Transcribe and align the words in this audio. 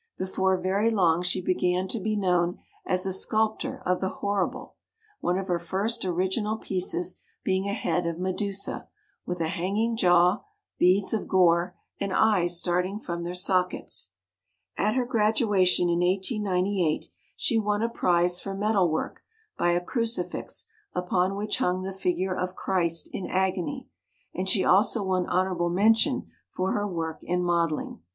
Before 0.17 0.57
very 0.57 0.89
long 0.89 1.21
she 1.21 1.43
began 1.43 1.87
to 1.89 1.99
be 1.99 2.15
known 2.15 2.57
as 2.87 3.05
a 3.05 3.13
sculptor 3.13 3.83
of 3.85 4.01
the 4.01 4.09
horrible, 4.09 4.73
one 5.19 5.37
of 5.37 5.47
her 5.47 5.59
first 5.59 6.03
original 6.05 6.57
pieces 6.57 7.21
being 7.43 7.69
a 7.69 7.73
head 7.73 8.07
of 8.07 8.17
Medusa, 8.17 8.87
with 9.27 9.39
a 9.39 9.47
hang 9.47 9.77
ing 9.77 9.95
jaw, 9.95 10.41
beads 10.79 11.13
of 11.13 11.27
gore, 11.27 11.75
and 11.99 12.11
eyes 12.11 12.57
starting 12.57 12.97
from 12.97 13.21
their 13.21 13.35
sockets. 13.35 14.09
At 14.75 14.95
her 14.95 15.05
graduation 15.05 15.87
in 15.87 15.99
1898 15.99 17.11
she 17.37 17.59
won 17.59 17.83
a 17.83 17.87
prize 17.87 18.41
for 18.41 18.55
metal 18.55 18.89
work 18.89 19.21
by 19.55 19.69
a 19.73 19.85
crucifix 19.85 20.65
upon 20.95 21.35
which 21.35 21.59
hung 21.59 21.83
the 21.83 21.93
figure 21.93 22.35
of 22.35 22.55
Christ 22.55 23.07
in 23.13 23.27
agony, 23.27 23.87
and 24.33 24.49
she 24.49 24.65
also 24.65 25.03
won 25.03 25.27
honorable 25.27 25.69
mention 25.69 26.25
for 26.49 26.71
her 26.71 26.87
work 26.87 27.19
in 27.21 27.43
modeling. 27.43 28.01